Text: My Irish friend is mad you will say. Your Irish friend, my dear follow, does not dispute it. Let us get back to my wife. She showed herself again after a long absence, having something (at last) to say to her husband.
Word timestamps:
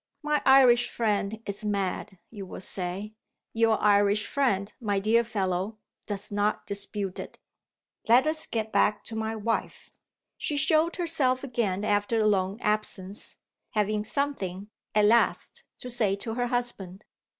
My 0.23 0.41
Irish 0.47 0.89
friend 0.89 1.39
is 1.45 1.63
mad 1.63 2.17
you 2.31 2.43
will 2.43 2.59
say. 2.61 3.13
Your 3.53 3.79
Irish 3.79 4.25
friend, 4.25 4.73
my 4.81 4.97
dear 4.97 5.23
follow, 5.23 5.77
does 6.07 6.31
not 6.31 6.65
dispute 6.65 7.19
it. 7.19 7.37
Let 8.09 8.25
us 8.25 8.47
get 8.47 8.71
back 8.71 9.03
to 9.03 9.15
my 9.15 9.35
wife. 9.35 9.91
She 10.39 10.57
showed 10.57 10.95
herself 10.95 11.43
again 11.43 11.85
after 11.85 12.19
a 12.19 12.27
long 12.27 12.59
absence, 12.61 13.37
having 13.75 14.03
something 14.03 14.71
(at 14.95 15.05
last) 15.05 15.65
to 15.77 15.91
say 15.91 16.15
to 16.15 16.33
her 16.33 16.47
husband. 16.47 17.05